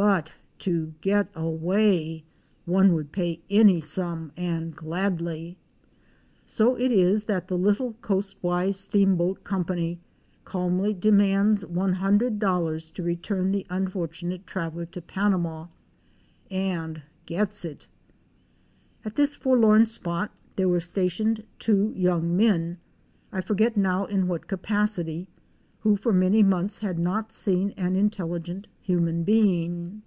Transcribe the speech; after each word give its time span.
But 0.00 0.36
to 0.60 0.94
get 1.00 1.28
away— 1.34 2.22
one 2.66 2.92
would 2.92 3.10
pay 3.10 3.40
any 3.50 3.80
sum 3.80 4.30
and 4.36 4.72
gladly. 4.72 5.58
So 6.46 6.76
it 6.76 6.92
is 6.92 7.24
that 7.24 7.48
the 7.48 7.58
little 7.58 7.94
coastwise 7.94 8.78
steamboat 8.78 9.42
company 9.42 9.98
calmly 10.44 10.94
demands 10.94 11.64
$100 11.64 12.92
to 12.92 13.02
return 13.02 13.50
the 13.50 13.66
unfortunate 13.70 14.46
traveller 14.46 14.86
to 14.86 15.02
Panama 15.02 15.66
—and 16.48 17.02
gels 17.26 17.64
it. 17.64 17.88
At 19.04 19.16
this 19.16 19.34
forlorn 19.34 19.84
spot 19.84 20.30
there 20.54 20.68
were 20.68 20.78
stationed 20.78 21.42
two 21.58 21.92
young 21.96 22.36
men, 22.36 22.78
I 23.32 23.40
forget 23.40 23.76
now 23.76 24.04
in 24.06 24.28
what 24.28 24.46
capacity, 24.46 25.26
who 25.80 25.96
for 25.96 26.12
many 26.12 26.42
months 26.44 26.80
had 26.80 26.98
not 27.00 27.32
seen 27.32 27.70
an 27.76 27.94
intelligent 27.96 28.66
human 28.82 29.22
being. 29.22 30.02